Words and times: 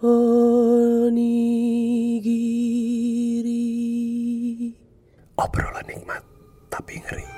onigiri. 0.00 1.52
Obrolan 5.36 5.84
nikmat 5.84 6.24
tapi 6.72 7.04
ngeri. 7.04 7.28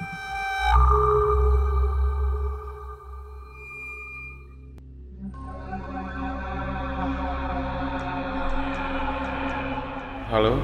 Halo, 10.31 10.55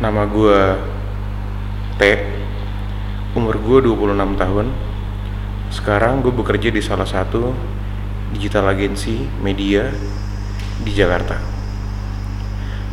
nama 0.00 0.24
gue 0.26 0.60
T, 2.00 2.02
umur 3.36 3.60
gue 3.60 3.84
26 3.84 4.16
tahun. 4.40 4.72
Sekarang 5.68 6.24
gue 6.24 6.32
bekerja 6.32 6.72
di 6.72 6.80
salah 6.80 7.04
satu 7.04 7.52
digital 8.32 8.72
agency 8.72 9.28
media 9.44 9.92
di 10.82 10.92
Jakarta. 10.94 11.38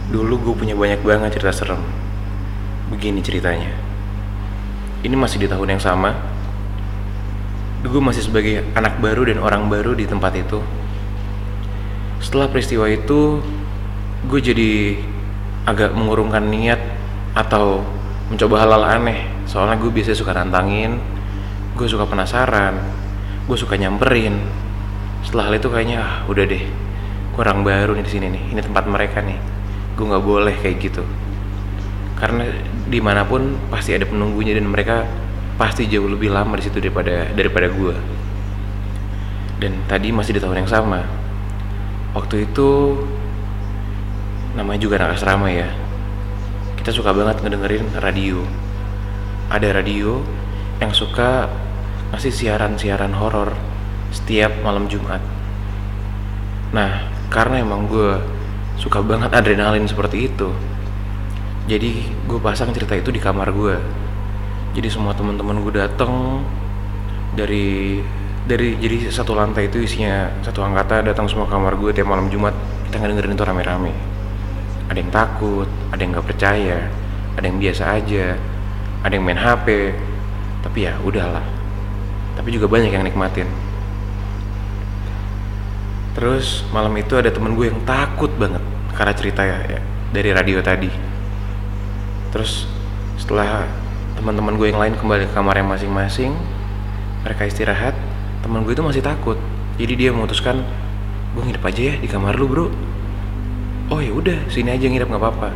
Dulu 0.10 0.34
gue 0.42 0.54
punya 0.54 0.78
banyak 0.78 1.02
banget 1.02 1.38
cerita 1.38 1.54
serem. 1.54 1.82
Begini 2.94 3.22
ceritanya. 3.26 3.74
Ini 5.02 5.16
masih 5.18 5.42
di 5.42 5.48
tahun 5.50 5.78
yang 5.78 5.82
sama. 5.82 6.14
Gue 7.86 8.02
masih 8.02 8.26
sebagai 8.26 8.66
anak 8.74 8.98
baru 8.98 9.30
dan 9.30 9.38
orang 9.42 9.70
baru 9.70 9.94
di 9.94 10.10
tempat 10.10 10.34
itu. 10.34 10.58
Setelah 12.18 12.50
peristiwa 12.50 12.90
itu, 12.90 13.42
gue 14.26 14.40
jadi 14.42 14.98
agak 15.66 15.94
mengurungkan 15.94 16.50
niat 16.50 16.82
atau 17.38 17.82
mencoba 18.30 18.66
hal-hal 18.66 18.84
aneh 19.02 19.20
soalnya 19.46 19.78
gue 19.78 19.92
biasanya 19.94 20.18
suka 20.18 20.34
nantangin 20.34 20.98
gue 21.78 21.86
suka 21.86 22.10
penasaran 22.10 22.82
gue 23.46 23.58
suka 23.58 23.78
nyamperin 23.78 24.42
setelah 25.22 25.50
hal 25.52 25.56
itu 25.62 25.70
kayaknya 25.70 25.98
ah 26.02 26.14
udah 26.26 26.46
deh 26.46 26.66
kurang 27.36 27.68
baru 27.68 27.94
nih 27.94 28.06
di 28.08 28.12
sini 28.12 28.28
nih. 28.32 28.44
Ini 28.56 28.62
tempat 28.64 28.88
mereka 28.88 29.20
nih. 29.20 29.38
Gue 30.00 30.06
nggak 30.08 30.24
boleh 30.24 30.56
kayak 30.64 30.78
gitu. 30.80 31.04
Karena 32.16 32.48
di 32.88 33.00
mana 33.04 33.28
pun 33.28 33.60
pasti 33.68 33.92
ada 33.92 34.08
penunggunya 34.08 34.56
dan 34.56 34.72
mereka 34.72 35.04
pasti 35.60 35.88
jauh 35.88 36.08
lebih 36.08 36.32
lama 36.32 36.56
di 36.56 36.64
situ 36.68 36.80
daripada 36.84 37.32
daripada 37.32 37.72
gue 37.72 37.96
dan 39.60 39.72
tadi 39.88 40.12
masih 40.12 40.36
di 40.36 40.42
tahun 40.44 40.64
yang 40.64 40.72
sama. 40.72 41.02
Waktu 42.16 42.48
itu 42.48 42.96
namanya 44.56 44.80
juga 44.80 45.00
anak 45.00 45.20
asrama 45.20 45.52
ya. 45.52 45.68
Kita 46.80 46.92
suka 46.92 47.16
banget 47.16 47.44
ngedengerin 47.44 47.88
radio. 48.00 48.44
Ada 49.52 49.80
radio 49.80 50.20
yang 50.80 50.92
suka 50.92 51.48
ngasih 52.12 52.32
siaran-siaran 52.32 53.16
horor 53.16 53.56
setiap 54.12 54.52
malam 54.64 54.88
Jumat. 54.92 55.24
Nah 56.76 57.15
karena 57.30 57.62
emang 57.62 57.90
gue 57.90 58.18
suka 58.76 59.00
banget 59.02 59.32
adrenalin 59.32 59.88
seperti 59.88 60.30
itu. 60.30 60.50
Jadi 61.66 62.06
gue 62.30 62.40
pasang 62.40 62.70
cerita 62.70 62.94
itu 62.94 63.10
di 63.10 63.18
kamar 63.18 63.50
gue 63.50 63.76
jadi 64.76 64.92
semua 64.92 65.16
teman-teman 65.16 65.64
gue 65.64 65.72
datang 65.80 66.44
dari 67.32 68.04
dari 68.44 68.76
jadi 68.76 69.08
satu 69.08 69.32
lantai 69.32 69.72
itu 69.72 69.80
isinya 69.80 70.28
satu 70.44 70.60
angkatan 70.62 71.08
datang 71.08 71.32
semua 71.32 71.48
kamar 71.48 71.80
gue 71.80 71.96
tiap 71.96 72.12
malam 72.12 72.28
Jumat. 72.28 72.52
Kita 72.92 73.00
ngedengerin 73.00 73.40
itu 73.40 73.44
rame-rame. 73.48 73.96
Ada 74.92 75.00
yang 75.00 75.12
takut 75.16 75.66
ada 75.96 76.00
yang 76.04 76.12
nggak 76.12 76.28
percaya 76.28 76.92
ada 77.40 77.46
yang 77.48 77.58
biasa 77.58 77.84
aja 77.88 78.36
ada 79.02 79.14
yang 79.16 79.24
main 79.24 79.40
HP 79.40 79.96
tapi 80.60 80.92
ya 80.92 81.00
udahlah. 81.08 81.42
Tapi 82.36 82.52
juga 82.52 82.68
banyak 82.68 82.92
yang 82.92 83.08
nikmatin 83.08 83.48
terus 86.16 86.64
malam 86.72 86.96
itu 86.96 87.20
ada 87.20 87.28
temen 87.28 87.54
gue 87.54 87.68
yang 87.68 87.80
takut 87.84 88.32
banget 88.40 88.64
karena 88.96 89.14
cerita 89.14 89.44
ya, 89.44 89.60
ya 89.68 89.80
dari 90.16 90.32
radio 90.32 90.64
tadi. 90.64 90.88
Terus 92.32 92.68
setelah 93.20 93.68
teman-teman 94.16 94.56
gue 94.56 94.72
yang 94.72 94.80
lain 94.80 94.96
kembali 94.96 95.28
ke 95.28 95.34
kamarnya 95.36 95.68
masing-masing 95.68 96.32
mereka 97.28 97.44
istirahat 97.44 97.96
teman 98.40 98.64
gue 98.64 98.72
itu 98.72 98.84
masih 98.84 99.04
takut. 99.04 99.36
Jadi 99.76 99.94
dia 100.00 100.10
memutuskan 100.16 100.64
gue 101.36 101.44
nginep 101.44 101.64
aja 101.68 101.82
ya 101.92 101.94
di 102.00 102.08
kamar 102.08 102.40
lu 102.40 102.48
bro. 102.48 102.68
Oh 103.92 104.00
ya 104.00 104.16
udah 104.16 104.48
sini 104.48 104.72
aja 104.72 104.88
nginep 104.88 105.12
nggak 105.12 105.22
apa-apa. 105.22 105.50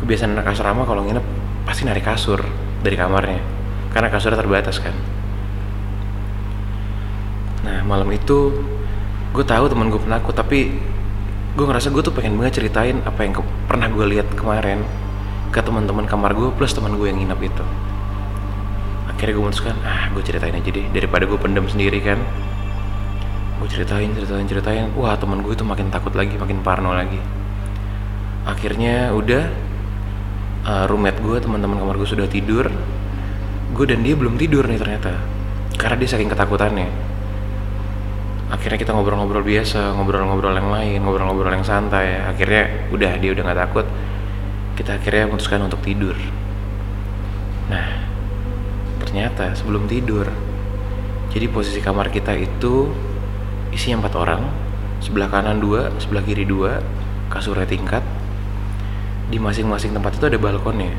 Kebiasaan 0.00 0.32
anak 0.32 0.56
asrama 0.56 0.88
kalau 0.88 1.04
nginep 1.04 1.24
pasti 1.68 1.84
narik 1.84 2.08
kasur 2.08 2.40
dari 2.80 2.96
kamarnya 2.96 3.42
karena 3.92 4.08
kasurnya 4.08 4.40
terbatas 4.40 4.80
kan. 4.80 4.96
Nah 7.66 7.82
malam 7.84 8.08
itu 8.14 8.54
gue 9.36 9.44
tahu 9.44 9.68
teman 9.68 9.92
gue 9.92 10.00
penakut 10.00 10.32
tapi 10.32 10.72
gue 11.56 11.64
ngerasa 11.68 11.92
gue 11.92 12.00
tuh 12.00 12.12
pengen 12.16 12.40
banget 12.40 12.64
ceritain 12.64 13.04
apa 13.04 13.20
yang 13.20 13.36
ke- 13.36 13.52
pernah 13.68 13.92
gue 13.92 14.16
lihat 14.16 14.32
kemarin 14.32 14.80
ke 15.52 15.60
teman-teman 15.60 16.08
kamar 16.08 16.32
gue 16.32 16.48
plus 16.56 16.72
teman 16.72 16.96
gue 16.96 17.12
yang 17.12 17.20
nginep 17.20 17.40
itu. 17.44 17.64
Akhirnya 19.12 19.32
gue 19.36 19.44
memutuskan 19.44 19.76
ah 19.84 20.08
gue 20.12 20.20
ceritain 20.24 20.56
aja 20.56 20.68
deh. 20.68 20.84
Daripada 20.88 21.28
gue 21.28 21.36
pendem 21.36 21.68
sendiri 21.68 22.00
kan. 22.00 22.16
Gue 23.60 23.68
ceritain 23.68 24.08
ceritain 24.16 24.48
ceritain. 24.48 24.88
Wah 24.96 25.16
teman 25.20 25.44
gue 25.44 25.52
itu 25.52 25.64
makin 25.64 25.92
takut 25.92 26.16
lagi 26.16 26.36
makin 26.36 26.60
parno 26.64 26.96
lagi. 26.96 27.20
Akhirnya 28.48 29.12
udah 29.16 29.44
uh, 30.64 30.84
roommate 30.88 31.20
gue 31.20 31.36
teman-teman 31.44 31.76
kamar 31.76 31.96
gue 32.00 32.08
sudah 32.08 32.28
tidur. 32.28 32.68
Gue 33.72 33.84
dan 33.84 34.00
dia 34.00 34.16
belum 34.16 34.40
tidur 34.40 34.64
nih 34.64 34.80
ternyata 34.80 35.12
karena 35.76 35.96
dia 36.00 36.08
saking 36.08 36.32
ketakutannya 36.32 37.15
akhirnya 38.46 38.78
kita 38.78 38.94
ngobrol-ngobrol 38.94 39.42
biasa 39.42 39.98
ngobrol-ngobrol 39.98 40.54
yang 40.54 40.70
lain 40.70 40.98
ngobrol-ngobrol 41.02 41.50
yang 41.50 41.66
santai. 41.66 42.22
Akhirnya 42.22 42.90
udah 42.94 43.18
dia 43.18 43.30
udah 43.34 43.42
nggak 43.42 43.60
takut. 43.66 43.86
Kita 44.78 45.00
akhirnya 45.00 45.26
memutuskan 45.26 45.66
untuk 45.66 45.82
tidur. 45.82 46.14
Nah 47.66 48.06
ternyata 49.02 49.54
sebelum 49.58 49.90
tidur 49.90 50.30
jadi 51.34 51.52
posisi 51.52 51.82
kamar 51.82 52.08
kita 52.08 52.32
itu 52.38 52.90
isinya 53.74 54.00
empat 54.04 54.14
orang 54.16 54.42
sebelah 55.02 55.28
kanan 55.28 55.60
dua 55.60 55.92
sebelah 55.98 56.22
kiri 56.22 56.46
dua 56.46 56.78
kasurnya 57.28 57.66
tingkat. 57.66 58.04
Di 59.26 59.42
masing-masing 59.42 59.90
tempat 59.90 60.22
itu 60.22 60.30
ada 60.30 60.38
balkonnya. 60.38 60.94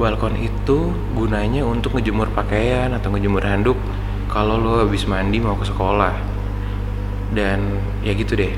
Balkon 0.00 0.40
itu 0.40 0.96
gunanya 1.12 1.60
untuk 1.68 2.00
ngejemur 2.00 2.32
pakaian 2.32 2.96
atau 2.96 3.12
ngejemur 3.12 3.44
handuk 3.44 3.76
kalau 4.32 4.56
lo 4.56 4.80
habis 4.80 5.04
mandi 5.04 5.36
mau 5.36 5.58
ke 5.60 5.68
sekolah 5.68 6.29
dan 7.34 7.78
ya 8.02 8.12
gitu 8.14 8.34
deh. 8.34 8.52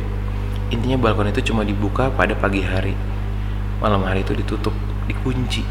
Intinya 0.72 0.97
balkon 0.97 1.28
itu 1.28 1.53
cuma 1.53 1.62
dibuka 1.62 2.09
pada 2.12 2.33
pagi 2.33 2.65
hari. 2.65 2.97
Malam 3.84 4.09
hari 4.09 4.25
itu 4.25 4.33
ditutup 4.33 4.72
dikunci. 5.05 5.65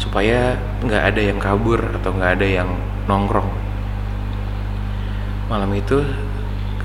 Supaya 0.00 0.56
nggak 0.80 1.02
ada 1.12 1.20
yang 1.20 1.36
kabur 1.36 1.80
atau 2.00 2.16
nggak 2.16 2.40
ada 2.40 2.46
yang 2.46 2.68
nongkrong. 3.04 3.48
Malam 5.52 5.70
itu 5.76 6.00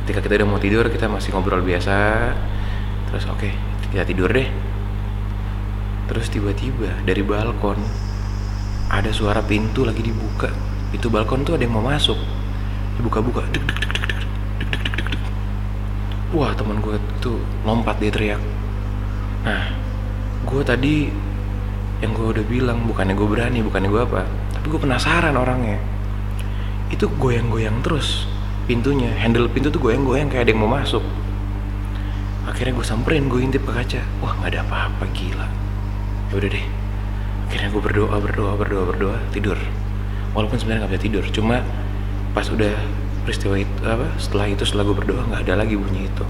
ketika 0.04 0.20
kita 0.22 0.44
udah 0.44 0.48
mau 0.48 0.60
tidur 0.60 0.86
kita 0.92 1.08
masih 1.08 1.32
ngobrol 1.32 1.64
biasa. 1.64 1.96
Terus 3.12 3.24
oke 3.32 3.50
kita 3.88 4.04
tidur 4.04 4.28
deh. 4.28 4.48
Terus 6.12 6.28
tiba-tiba 6.28 6.92
dari 7.08 7.24
balkon 7.24 7.80
ada 8.92 9.08
suara 9.16 9.40
pintu 9.40 9.88
lagi 9.88 10.04
dibuka. 10.04 10.52
Itu 10.92 11.08
balkon 11.08 11.48
tuh 11.48 11.56
ada 11.56 11.64
yang 11.64 11.80
mau 11.80 11.88
masuk. 11.88 12.20
Dibuka-buka 13.00 13.48
wah 16.32 16.56
teman 16.56 16.80
gue 16.80 16.96
tuh 17.20 17.40
lompat 17.68 18.00
dia 18.00 18.12
teriak. 18.12 18.42
Nah 19.44 19.76
gue 20.48 20.62
tadi 20.64 21.12
yang 22.02 22.12
gue 22.18 22.28
udah 22.34 22.46
bilang 22.48 22.88
bukannya 22.90 23.14
gue 23.14 23.28
berani 23.30 23.60
bukannya 23.62 23.90
gue 23.94 24.02
apa 24.02 24.22
tapi 24.56 24.66
gue 24.72 24.80
penasaran 24.80 25.36
orangnya. 25.36 25.80
Itu 26.92 27.12
goyang-goyang 27.20 27.84
terus. 27.84 28.28
Pintunya 28.70 29.12
handle 29.18 29.52
pintu 29.52 29.74
tuh 29.74 29.82
goyang-goyang 29.82 30.32
kayak 30.32 30.48
ada 30.48 30.52
yang 30.56 30.62
mau 30.64 30.72
masuk. 30.72 31.04
Akhirnya 32.48 32.78
gue 32.78 32.86
samperin 32.86 33.28
gue 33.28 33.42
intip 33.44 33.64
ke 33.68 33.74
kaca. 33.74 34.02
Wah 34.24 34.38
nggak 34.40 34.56
ada 34.56 34.60
apa-apa 34.68 35.04
gila. 35.12 35.48
Ya 36.32 36.34
udah 36.38 36.50
deh. 36.52 36.66
Akhirnya 37.50 37.70
gue 37.76 37.82
berdoa 37.84 38.16
berdoa 38.22 38.54
berdoa 38.56 38.84
berdoa 38.88 39.18
tidur. 39.36 39.60
Walaupun 40.32 40.56
sebenarnya 40.56 40.88
nggak 40.88 40.94
bisa 40.96 41.04
tidur 41.04 41.26
cuma 41.36 41.60
pas 42.32 42.48
udah 42.48 42.72
peristiwa 43.22 43.56
itu 43.58 43.82
apa 43.86 44.10
setelah 44.18 44.46
itu 44.50 44.64
setelah 44.66 44.90
gue 44.90 44.96
berdoa 44.98 45.22
nggak 45.30 45.42
ada 45.48 45.54
lagi 45.62 45.76
bunyi 45.78 46.10
itu. 46.10 46.26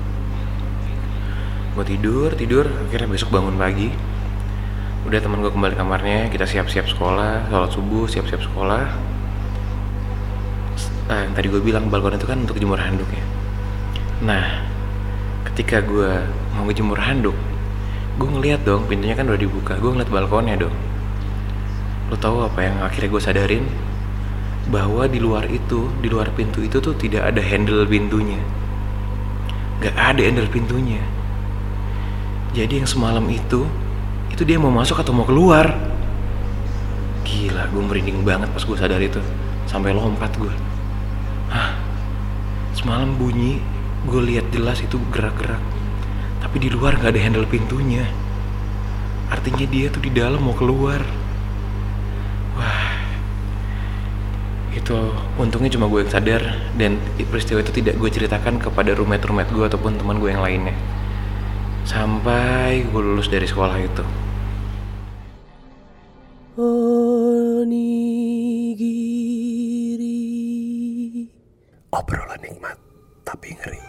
Gue 1.72 1.86
tidur 1.88 2.30
tidur 2.36 2.66
akhirnya 2.68 3.08
besok 3.08 3.32
bangun 3.32 3.56
pagi. 3.56 3.90
Udah 5.08 5.18
teman 5.18 5.42
gue 5.42 5.50
kembali 5.50 5.74
kamarnya 5.74 6.30
kita 6.30 6.46
siap-siap 6.46 6.86
sekolah 6.86 7.50
sholat 7.50 7.72
subuh 7.74 8.06
siap-siap 8.06 8.44
sekolah. 8.44 8.86
Nah, 11.12 11.28
yang 11.28 11.36
tadi 11.36 11.52
gue 11.52 11.60
bilang 11.60 11.92
balkon 11.92 12.16
itu 12.16 12.24
kan 12.24 12.40
untuk 12.44 12.56
jemur 12.56 12.80
handuk 12.80 13.08
ya. 13.12 13.26
Nah 14.22 14.64
ketika 15.52 15.84
gue 15.84 16.12
mau 16.56 16.64
ngejemur 16.64 16.96
handuk 16.96 17.36
gue 18.16 18.30
ngeliat 18.30 18.64
dong 18.64 18.86
pintunya 18.88 19.18
kan 19.18 19.28
udah 19.28 19.40
dibuka 19.40 19.76
gue 19.80 19.92
ngeliat 19.92 20.12
balkonnya 20.12 20.56
dong. 20.60 20.76
Lo 22.12 22.20
tahu 22.20 22.44
apa 22.44 22.60
yang 22.62 22.76
akhirnya 22.84 23.10
gue 23.10 23.22
sadarin 23.24 23.66
bahwa 24.70 25.10
di 25.10 25.18
luar 25.18 25.50
itu 25.50 25.90
di 26.04 26.12
luar 26.12 26.30
pintu 26.38 26.62
itu 26.62 26.78
tuh 26.78 26.94
tidak 26.94 27.34
ada 27.34 27.42
handle 27.42 27.82
pintunya 27.88 28.38
Gak 29.82 29.98
ada 29.98 30.22
handle 30.22 30.46
pintunya. 30.46 31.02
Jadi 32.54 32.78
yang 32.78 32.86
semalam 32.86 33.26
itu, 33.34 33.66
itu 34.30 34.46
dia 34.46 34.62
mau 34.62 34.70
masuk 34.70 35.02
atau 35.02 35.10
mau 35.10 35.26
keluar. 35.26 35.74
Gila, 37.26 37.66
gue 37.74 37.82
merinding 37.82 38.22
banget 38.22 38.54
pas 38.54 38.62
gue 38.62 38.78
sadar 38.78 39.02
itu. 39.02 39.18
Sampai 39.66 39.98
lompat 39.98 40.38
gue. 40.38 40.54
Hah, 41.50 41.74
semalam 42.78 43.18
bunyi, 43.18 43.58
gue 44.06 44.22
lihat 44.22 44.54
jelas 44.54 44.86
itu 44.86 45.02
gerak-gerak. 45.10 45.62
Tapi 46.46 46.62
di 46.62 46.70
luar 46.70 47.02
gak 47.02 47.18
ada 47.18 47.22
handle 47.26 47.50
pintunya. 47.50 48.06
Artinya 49.34 49.66
dia 49.66 49.90
tuh 49.90 50.06
di 50.06 50.14
dalam 50.14 50.46
mau 50.46 50.54
keluar. 50.54 51.02
Wah, 52.54 53.02
itu 54.82 54.98
untungnya 55.38 55.70
cuma 55.78 55.86
gue 55.86 56.02
yang 56.02 56.10
sadar 56.10 56.42
dan 56.74 56.98
peristiwa 57.30 57.62
itu 57.62 57.70
tidak 57.70 58.02
gue 58.02 58.10
ceritakan 58.10 58.58
kepada 58.58 58.98
roommate-roommate 58.98 59.54
gue 59.54 59.66
ataupun 59.70 60.02
teman 60.02 60.18
gue 60.18 60.34
yang 60.34 60.42
lainnya. 60.42 60.74
Sampai 61.86 62.82
gue 62.90 63.02
lulus 63.02 63.30
dari 63.30 63.46
sekolah 63.46 63.78
itu. 63.78 64.02
Onigiri. 66.58 67.80
Obrolan 71.94 72.42
nikmat 72.42 72.78
tapi 73.22 73.54
ngeri. 73.54 73.82